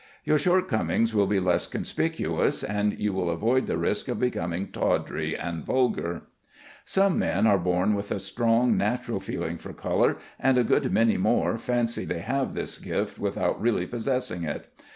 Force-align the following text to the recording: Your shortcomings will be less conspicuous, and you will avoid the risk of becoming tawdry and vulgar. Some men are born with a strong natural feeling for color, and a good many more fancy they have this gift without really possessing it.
Your 0.25 0.39
shortcomings 0.39 1.13
will 1.13 1.27
be 1.27 1.39
less 1.39 1.67
conspicuous, 1.67 2.63
and 2.63 2.97
you 2.99 3.13
will 3.13 3.29
avoid 3.29 3.67
the 3.67 3.77
risk 3.77 4.07
of 4.07 4.19
becoming 4.19 4.69
tawdry 4.71 5.37
and 5.37 5.63
vulgar. 5.63 6.23
Some 6.83 7.19
men 7.19 7.45
are 7.45 7.59
born 7.59 7.93
with 7.93 8.11
a 8.11 8.19
strong 8.19 8.75
natural 8.75 9.19
feeling 9.19 9.59
for 9.59 9.73
color, 9.73 10.17
and 10.39 10.57
a 10.57 10.63
good 10.63 10.91
many 10.91 11.17
more 11.17 11.55
fancy 11.59 12.03
they 12.03 12.21
have 12.21 12.55
this 12.55 12.79
gift 12.79 13.19
without 13.19 13.61
really 13.61 13.85
possessing 13.85 14.43
it. 14.43 14.73